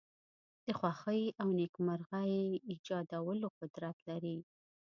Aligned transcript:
د 0.65 0.67
خوښۍ 0.79 1.23
او 1.41 1.47
نېکمرغی 1.59 2.33
د 2.51 2.61
ایجادولو 2.69 3.47
قدرت 3.59 3.97
لری. 4.09 4.37